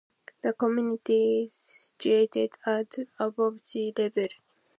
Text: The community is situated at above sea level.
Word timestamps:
The 0.41 0.53
community 0.53 1.43
is 1.51 1.53
situated 1.53 2.53
at 2.65 2.95
above 3.19 3.59
sea 3.63 3.93
level. 3.95 4.29